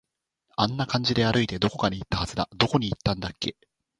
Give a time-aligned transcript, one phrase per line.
[0.57, 2.49] あんな感じで歩いて、どこかに行ったはずだ。
[2.57, 3.55] どこに行ったんだっけ